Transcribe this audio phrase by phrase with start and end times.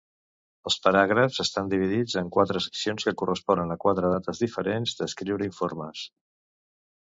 [0.69, 6.05] Els paràgrafs estan dividits en quatre seccions que corresponen a quatre dates diferents d'escriure informes.